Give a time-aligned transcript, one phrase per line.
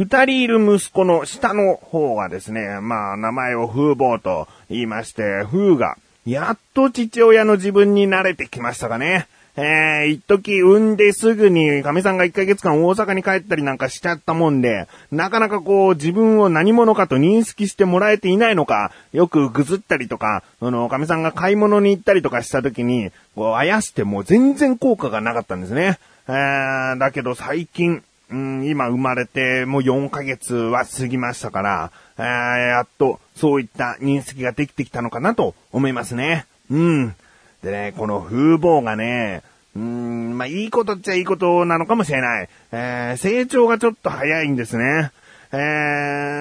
[0.00, 9.28] 二人いる息子の下の方がですね、まあ名前を風坊と言いまして、風が、やっと父親の自分に慣れてきましたかね。
[9.56, 25.98] えー、一時産んですぐに、神さんが1ヶ月間大阪に帰ったりなんかしちゃったもんで、なかなかこう自分を何者かと認識してもらえていないのか、よくぐずったりとか、あの、神さんが買い物に行ったりとかした時に、こう、あやしても全然効果がなかったんですね。
[26.26, 36.46] えー、だけど最近、うん、今生まれてもう4ヶ月は過ぎましたから、えー、やっとそういった認識ができてきたのかなと思いますね。
[36.70, 37.14] うん。
[37.62, 39.42] でね、この風貌がね、
[39.74, 42.48] うーん、まあ、いいことっちゃいいことなのかもしれない。
[42.72, 45.10] えー、成長がちょっと早いんですね。
[45.52, 45.56] え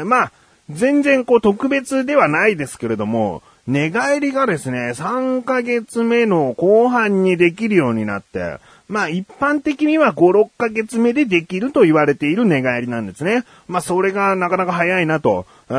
[0.04, 0.32] ー、まあ、
[0.70, 8.58] 全然こう特別ではないですけれども、寝返りがですね、3ヶ月目の後半にできるようになって、
[8.90, 13.46] まあ一般的には5、6ヶ月目でできると言われている寝返りなんですね。
[13.68, 15.46] まあそれがなかなか早いなと。
[15.70, 15.78] う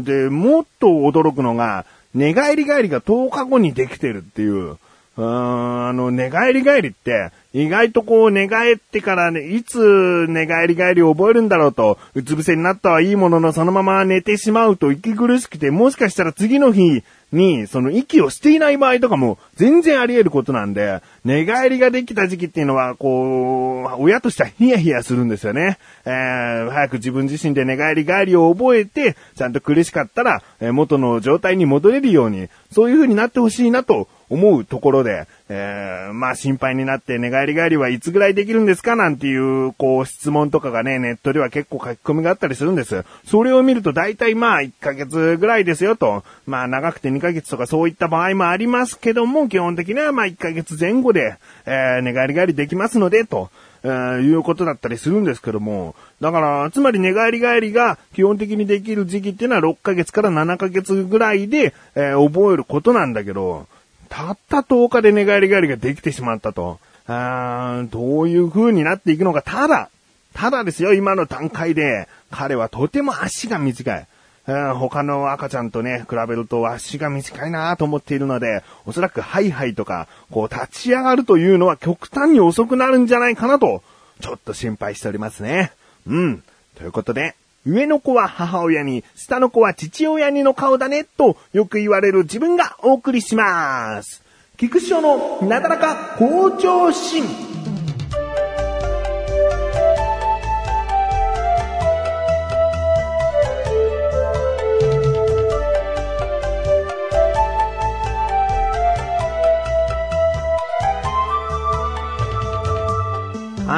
[0.00, 4.78] んで、もっと驚くのが、寝返り返りが10日後にできてるっていう。
[5.18, 17.02] うーん、あの、寝返り返りって、意外とこう寝返ってからね、いつ寝返り返りを覚えるんだろうと、うつ伏せになったはいいもののそのまま寝てしまうと息苦しくて、もしかしたら次の日
[17.32, 25.78] に、その息をしていない場合とかも全然あり得ることなんで、寝返りができた時期っていうのは、こう、親としてはヒヤヒヤするんですよね。
[26.04, 43.04] えー、早く自分自身で寝返り返りを覚えて、ちゃんと苦しかったら、え元の状態に戻れるように、そういう風になってほしいなと思うところで、えー、まあ心配になって寝返り返りはいつぐらいできるんですかなんていう、こう質問とかがね、ネットでは結構書き込みがあったりするんです。
[43.24, 51.36] それを見ると大体まあ1ヶ月ぐらいですよと、まあ長くて2ヶ月とかそういった場合もありますけども、基本的にはまあ1ヶ月前後で、
[51.66, 53.50] えー、寝返り返りできますので、と。
[53.82, 63.66] えー、いうことだったりするんですけども、だから、つまり寝返り返りが基本的にできる時期っていうのは6ヶ月から7ヶ月ぐらいで、えー、覚えることなんだけど、
[64.08, 66.78] たった10日で寝返り返りができてしまったと。
[67.06, 69.42] あどういう風になっていくのか。
[69.42, 69.90] ただ、
[70.34, 74.06] ただですよ、今の段階で、彼はとても足が短い。
[74.46, 83.82] 他の赤ちゃんとね、比べると足が短いなと思っているので、おそらくハイハイとか、こう立ち上がるというのは極端に遅くなるんじゃないかなと、
[84.20, 85.72] ちょっと心配しておりますね。
[86.06, 86.42] うん。
[86.76, 87.34] ということで、
[87.68, 94.22] 上の子は母親に、下の子は父親にの顔だね、とよく言われる自分がお送りします。
[94.56, 97.57] 菊師匠のなだらか校長心。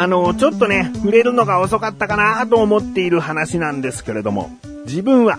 [0.00, 4.50] あの、ちょっとね、触れるのが遅かったかなと思っている話なんですけれども、
[4.86, 5.38] 自分は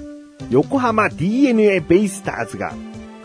[0.51, 2.71] 横浜 DNA ベイスターズが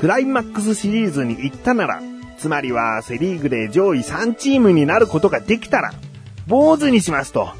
[0.00, 2.00] クライマックスシリーズに行ったなら、
[2.38, 5.92] つまりはセリーグで上位3チームになることができたら、
[6.46, 7.50] 坊主にしますと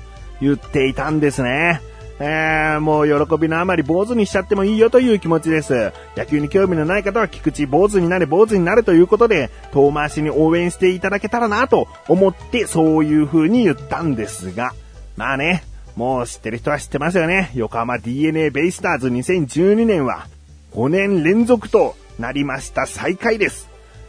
[0.41, 1.83] 言っていたんですね。
[2.19, 5.93] えー、もう喜びのあまり坊主にしちゃってもいいよという気持ちです。
[6.17, 14.73] 野球に興味のない方は菊池坊主になれ坊主になれということで、遠回しに応援していただけたらなと思ってそういう風に言ったんですが、
[15.17, 15.63] まあね、
[15.95, 17.51] もう知ってる人は知ってますよね。
[17.55, 20.27] 横浜 DNA ベイスターズ2012年は
[20.73, 23.69] 5年連続となりました最下位です。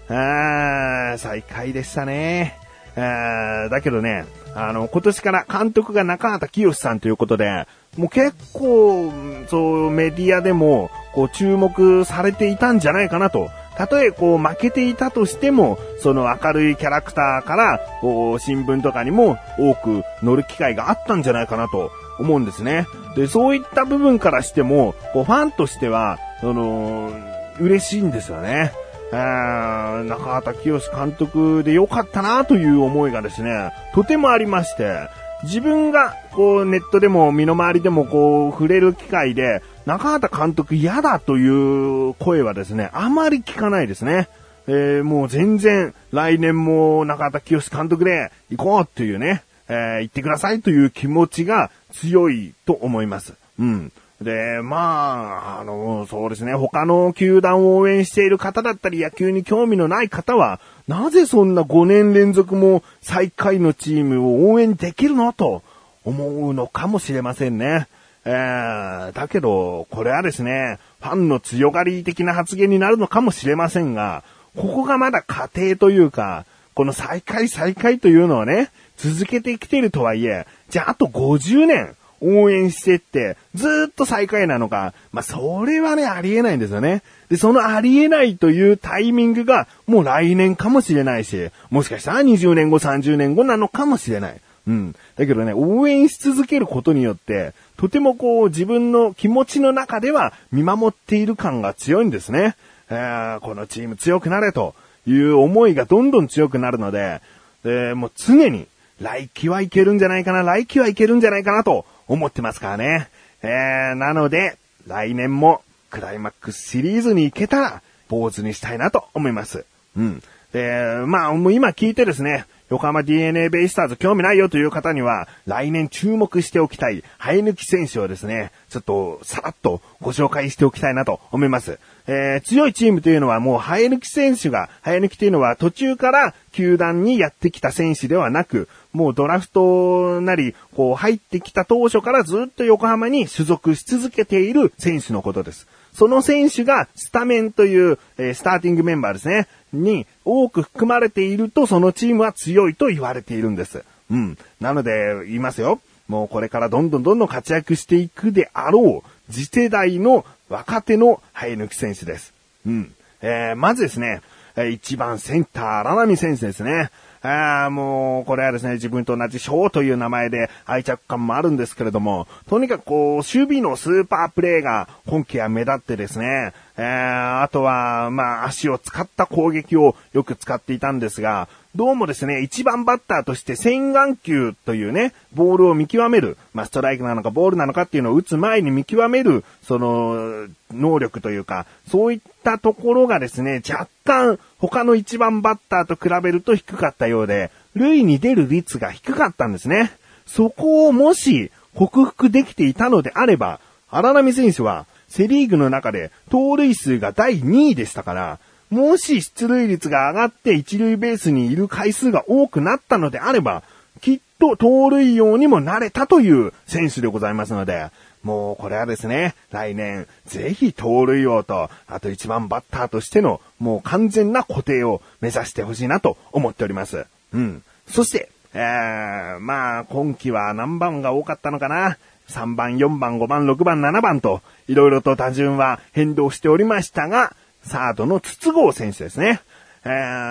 [0.09, 2.57] あー、最下位でしたね。
[2.95, 4.25] だけどね、
[4.55, 9.11] あの、今年から監督が中畑清さんということで、もう結構、
[9.47, 13.49] そう、メディアでも、こう、注目されていたんじゃないかなと。
[13.77, 22.87] たとえこう負けていたとしても、その明るいキャラクターから、こう、新聞とかにも多く乗る機会があったんじゃないかなと思うんですね。
[23.15, 27.11] で、そういった部分からしても、こう、ファンとしては、その、
[27.59, 28.73] 嬉しいんですよね。
[29.11, 35.09] え中畑清監督で良かったなという思いがですね、とてもありまして、
[35.43, 44.27] 自分が、こう、ネットでも身の回りでもこう、触れる機会で、中畑監督嫌だという声はですね、あまり聞かないですね。
[44.67, 53.33] えー、もう全然、来年も中畑清監督で行こうっていうね、えー、言ってくださいという気持ちが強いと思います。
[53.59, 53.91] うん。
[54.21, 65.61] で、まあ、あの、そうですね、他の球団を応援している方だったり、野球に興味のない方は、なぜそんな5年連続も最下位のチームを応援できるのと
[66.03, 67.87] 思うのかもしれませんね。
[68.25, 74.23] えー、だけど、これはですね、ファンの強がり的な発言になるのかもしれませんが、
[74.55, 87.03] ここがまだ家庭というか、この再開再開というのはね、続けてきているとはいえ、じゃああと50年、応援してって、ずっと最下位なのか、まあ、それはね、ありえないんですよね。
[87.29, 94.41] で、そのありえないというタイミングが、もう来年かもしれないし、もしかしたら20年後、30年後なのかもしれない。
[94.67, 94.95] うん。
[95.15, 102.55] だけどね、応援し続けることによって、とてもこう、自分の気持ちの中では見守っている感が強いんですね。
[102.89, 104.75] えー、このチーム強くなれと
[105.05, 107.21] いう思いがどんどん強くなるので、
[107.63, 108.67] でもう常に、
[109.01, 113.09] 来季はいけるんじゃないかな、来季はいけるんじゃないかなと思ってますからね。
[113.43, 114.57] えー、なので、
[114.87, 119.65] 来年もクライマックスシリーズに行けたら、坊主にしたいなと思います。
[119.95, 120.23] うん。
[120.53, 131.79] で、まあ、もう今聞いてですね、横浜 DNA ベイスターズ興味ないよという方には、来年注目しておきたい、生え抜き選手をですね、ちょっとさらっとご紹介しておきたいなと思います。
[132.07, 145.67] えー、強いチームというのはもう生え抜き選手が、生え抜きというのは途中から球団にやってきた選手ではなく、もうドラフトなり、こう入ってきた当初からずっと横浜に所属し続けている選手のことです。
[145.97, 149.47] その選手がスタメンという、えー、スターティングメンバーですね。
[149.73, 153.83] に多く含まれているとそのチームは強いと言われているんです。
[154.11, 154.37] うん。
[154.61, 155.81] なので、言いますよ。
[156.07, 162.31] もうこれからどんどんどんどん活躍していくであろう、次世代の若手の生え抜き選手です。
[162.67, 162.93] うん。
[163.23, 164.21] えー、まずですね、
[164.63, 166.89] 1番センター、荒波選手ですね。
[167.21, 199.91] あもう、これはですね、自分と同じ翔という名前で愛着感もあるんですけれども、とにかくこう、守備のスーパープレイが今季は目立ってですね、えー、あとは、まあ、足を使った攻撃をよく使っていたんですが、どうもですね、一番バッターとして洗眼球というね、ボールを見極める、まあ、ストライクなのかボールなのかっていうのを打つ前に見極める、その、能力というか、そういったところがですね、若干他の一番バッターと比べると低かったようで、塁に出る率が低かったんですね。
[200.25, 203.59] そこをもし克服できていたのであれば、
[203.91, 208.39] 荒波選手はセリーグの中で盗塁数が第2位でしたから、
[208.69, 213.63] もし出塁率が上がって一塁ベースにいる回数が多くなったのであれば、
[214.01, 217.89] きっと盗塁王にもなれたという選手でございますので、
[218.23, 227.05] もうこれはですね、来年、ぜひ盗塁王と、あと一番バッターとしての、もう完全な固定を目指してほしいなと思っております。
[227.33, 227.63] うん。
[227.87, 231.97] そして、えー、まあ、今季は何番が多かったのかな
[232.29, 237.33] ？3番、4番、5番、6番、7番と、いろいろと打順は変動しておりましたが、
[237.67, 239.41] サードの筒香選手ですね。
[239.85, 239.89] え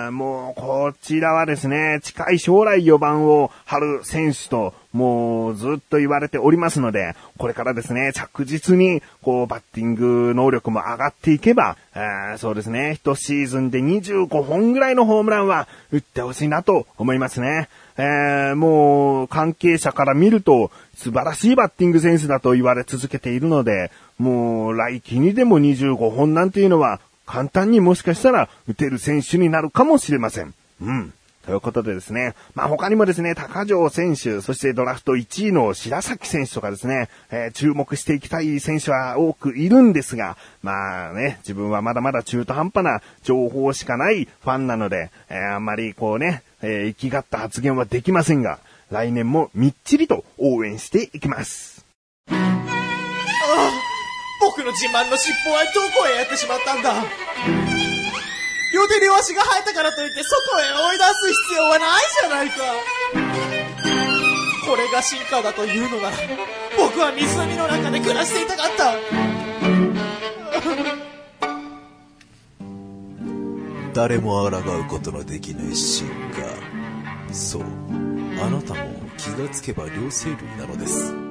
[0.09, 17.67] ー、もう、こちらはですね、近い将来4番を張る選手と、もうずっと言われておりますので、これからですね、着実に、こう、バッティング能力も上がっていけば、えー、そうですね、一シーズンで25本ぐらいのホームランは打ってほしいなと思いますね。
[17.97, 30.55] えー、もう、関係者から見ると、素晴らしいバッティングセンスだと言われ続けているので、もう、来季にでも25本なんていうのは、簡単にもしかしたら打てる選手になるかもしれません。
[30.81, 31.13] うん。
[31.45, 32.35] ということでですね。
[32.55, 48.59] まあ、他にもですね、高城選手、そしてドラフト1位の白崎選手とかですね、えー、注目していきたい選手は多くいるんですが、まあね、自分はまだまだ中途半端な情報しかないファンなので、えー、あんまりこうね、えー、生きがった発言はできませんが、
[48.91, 51.76] 来年もみっちりと応援していきます。
[54.63, 57.03] の自慢の尻尾はどこへやってしまったんだ？
[58.73, 62.55] 両手両足が生えたからといって外へ追い出す必要はないじゃないか。
[64.67, 66.17] これが進化だというのなら
[66.77, 68.95] 僕は湖の中で暮らしていたかった。
[73.93, 77.63] 誰も抗うことのできない進化そう。
[78.39, 81.26] あなたも気がつけば両生類なのです。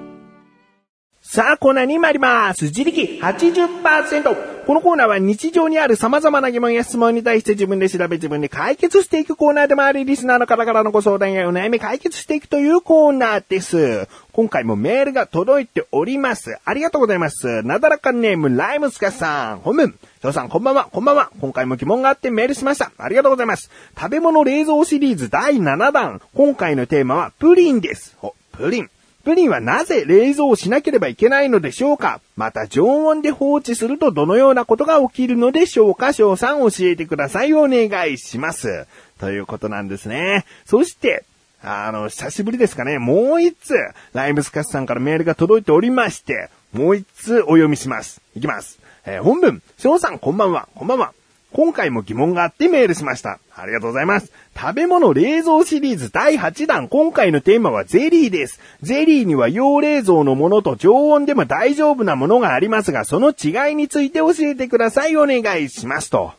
[1.29, 2.67] さあ、コーナーに参ります。
[2.67, 4.65] 自力80%。
[4.65, 14.09] このコーナーは日常にある様々な疑問や質問に対して自分で調べ自分で解決していくコーナーでもあり、リスナーの方からのご相談やお悩み解決していくというコーナーです。
[14.33, 16.59] 今回もメールが届いております。
[16.65, 17.65] ありがとうございます。
[17.65, 19.59] なだらかネーム、ライムスカさん。
[19.59, 19.99] 本文。
[20.23, 21.33] 翔さん、こんばんは、こんばんは。
[21.41, 22.93] 今回も疑問があってメールしました。
[22.99, 23.69] ありがとうございます。
[23.99, 26.23] 食べ物冷蔵シリーズ第7弾。
[26.35, 28.17] 今回のテーマはプリンです。
[28.23, 28.91] お、プリン。
[29.27, 32.21] プリンはなぜ冷蔵しなければいけないのでしょうか？
[32.37, 36.13] また常温で放置するとどのようなことが起きるのでしょうか？
[36.13, 37.53] 翔さん教えてください。
[37.53, 38.87] お願いします。
[39.19, 40.45] ということなんですね。
[40.65, 41.25] そして、
[41.61, 43.01] あの、久しぶりですかね。
[43.01, 43.75] もう一つ、
[44.13, 48.23] ライブスカスさんからメールが届いておりまして、もう一つお読みします。
[48.37, 48.79] いきます。
[49.05, 51.13] えー、本文、翔さんこんばんは、こんばんは。
[51.53, 53.39] 今回も疑問があってメールしました。
[53.55, 54.33] ありがとうございます。
[54.55, 56.89] 食べ物冷蔵シリーズ第8弾。
[56.89, 58.61] 今回のテーマはゼリーです。
[58.83, 65.17] ゼリーには要冷蔵のものと常温でも大丈夫なものがありますが、その違いについて教えてください。
[65.17, 66.11] お願いします。
[66.11, 66.33] と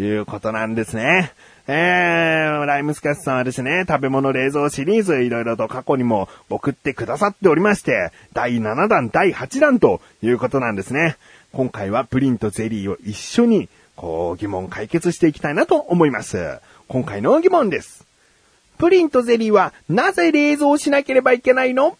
[0.00, 1.32] いうことなんですね。
[1.68, 11.16] えー、ライムスカスさんはですね、食べ物冷蔵シリーズいろいろと過去にも送ってくださっておりまして、第7弾、第8弾ということなんですね。
[11.52, 16.60] 今回はプリンとゼリーを一緒に、こう疑問解決していきたいなと思います。
[16.86, 18.06] 今回の疑問です。
[18.78, 21.96] プリンとゼリーはなぜ冷蔵しなければいけないの？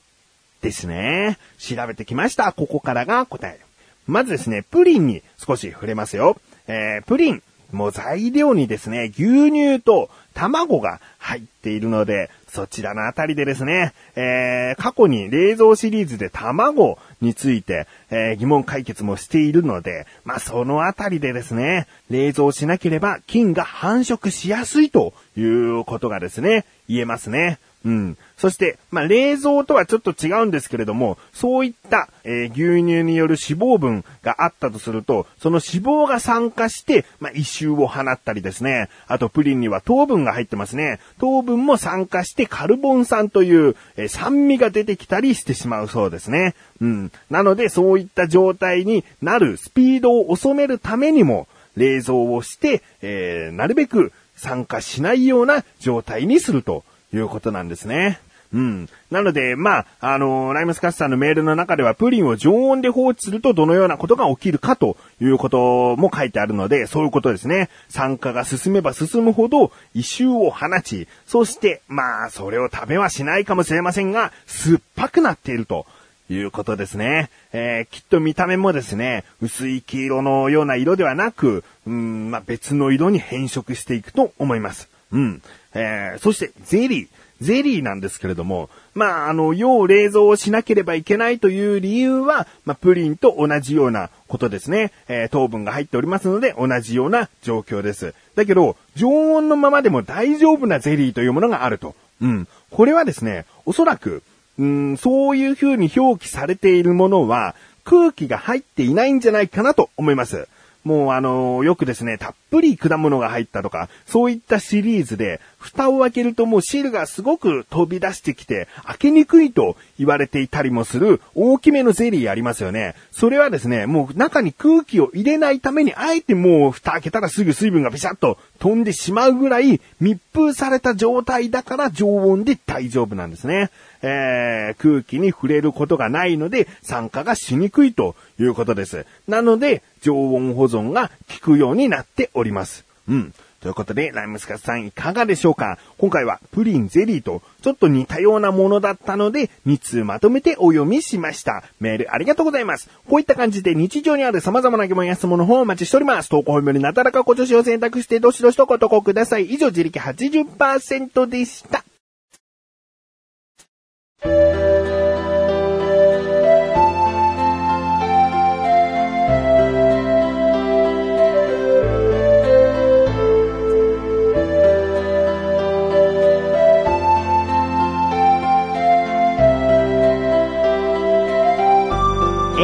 [0.61, 1.39] ですね。
[1.59, 2.53] 調べてきました。
[2.53, 3.59] ここからが答え。
[4.07, 6.41] まずですね、プリンに少し触れますよ。
[6.67, 7.43] えー、プリン。
[7.73, 27.59] もう材料にですね、牛乳と卵が入っているので、そちらのあたりでですね、えー、過去に冷蔵シリーズで卵について、えー疑問解決もしているので、まあ、そのあたりでですね、冷蔵しなければ菌が繁殖しやすいということがですね、言えますね。
[27.87, 28.19] うん。
[28.37, 38.89] そして、まあ、冷蔵とはちょっと違うんですけれども、そういった、えー牛乳による脂肪分があったとすると、その脂肪が酸化して、まあ、異臭を放ったりですね。
[39.07, 40.99] あと、プリンには糖分が入ってますね。
[41.21, 46.57] 糖分も酸化してカルボン酸という、えー酸味が出てきたりしてしまうそうですね。
[46.81, 47.13] うん。
[47.31, 58.21] なので、そういった状態になるスピードを遅めるためにも、冷蔵をして、えーなるべく酸化しないような状態にするということなんですね。
[58.53, 58.89] うん。
[59.11, 67.69] なので、まあ、あのライムスカッシュさんのメールの中では、プリンを常温で放置するとどのようなことが起きるかということも書いてあるので、そういうことですね。
[67.89, 75.87] 酸化が進めば進むほど、異臭を放ち、そして、まあ、それを食べはしないかもしれませんが、酸っぱくなっていると。
[76.29, 77.31] いうことですね。
[77.53, 84.89] えーきっと見た目もですね、薄い黄色のような色ではなく、うん、まあ、別の色に変色していくと思います。
[85.13, 85.43] うん。
[85.75, 87.09] えーそして、ゼリー。
[87.43, 94.91] ゼリーなんですけれども、まあ、あの、要冷蔵をしなければいけないという理由は、まあ、プリンと同じようなことですね。
[95.09, 98.15] えー糖分が入っておりますので、同じような状況です。
[98.37, 101.95] だけど、常温のままでも大丈夫なゼリーというものがあると。
[102.23, 102.49] うん。
[102.71, 104.23] これはですね、おそらく、
[104.59, 110.49] うん、そういう風に表記されているものは、空気が入っていないんじゃないかなと思います。
[110.87, 122.95] もうあのよくですね、たっぷり果物が入ったとか、そういったシリーズで、蓋を開けるともう汁がすごく飛び出してきて、開けにくいと言われていたりもする大きめのゼリーありますよね。
[123.13, 133.71] それはですね、もう中に空気を入れないために、あえてもう蓋開けたらすぐ水分がビシャッと飛んでしまうぐらい密封された状態だから常温で大丈夫なんですね。
[134.03, 139.07] えー、空気に触れることがないので酸化がしにくいということです。
[139.27, 141.11] なので、常温保存が
[141.41, 142.85] 効くようになっております。
[143.09, 143.35] うん。
[143.61, 145.79] ということで、ライムスカスさんいかがでしょうか？
[145.99, 151.65] 今回はプリン、ゼリーとちょっと似たようなものだったので、2通まとめてお読みしました。
[151.81, 152.89] メールありがとうございます。
[153.09, 156.29] こういった感じで日常にある様々な疑問や質問の方をお待ちしております。
[156.29, 159.47] 投稿本よりなだらかご助手を選択してどしどしとご投稿ください。
[159.47, 161.85] 以上、自力80%でした。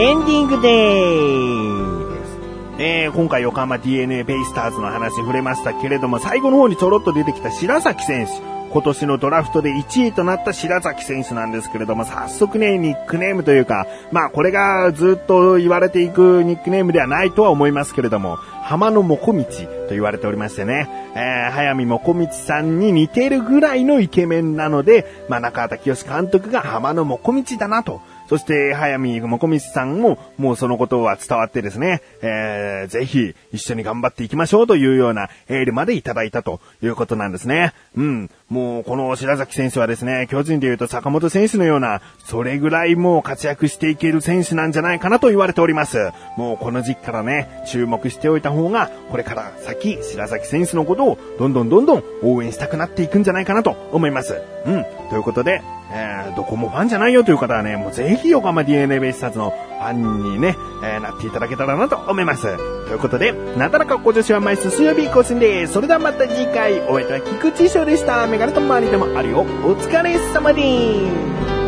[0.02, 2.40] エンディングでーす。
[2.80, 8.32] えー、今回横浜 DNA ベイスターズの話触れましたけれども、最後の方にちょろっと出てきた白崎選手。
[8.73, 28.00] 今年のドラフトで1位となった白崎選手なんですけれども、早速ね、ニックネームというか、まあこれがずっと言われていくニックネームではないとは思いますけれども、浜のもこみちと言われておりましてね、えー、早見もこみちさんに似てるぐらいのイケメンなので、まあ中畑清監督が浜のもこみちだなと、
[28.33, 37.75] そして、早見もこみちさんも、もうそのことは伝わってですね、えー、ぜひ、一緒に頑張っていきましょうというようなエールまでいただいたということなんですね。
[37.95, 38.31] うん。
[38.52, 46.11] もう、この白崎選手はですね、巨人で言うと坂本選手のような、それぐらいもう活躍していける選手なんじゃないかなと言われております。
[46.37, 54.37] もう、この時期からね、注目しておいた方が、これから先、白崎選手のことを、どんどんどんどん応援したくなっていくんじゃないかなと思います。
[54.66, 54.85] うん。
[55.09, 55.62] ということで、
[55.94, 62.42] えー、どこもファンじゃないよという方はね、もうぜひ横浜 DNA ベイスターズのファンにね、えーなっていただけたらなと思います。
[62.87, 65.75] ということで、なだらかご女子は毎週水曜日更新です。
[65.75, 68.26] それではまた次回、お会いいたい菊池翔でした。
[68.43, 69.43] メガネと周りでもあるよ。
[69.43, 69.45] お
[69.77, 71.62] 疲れ様です。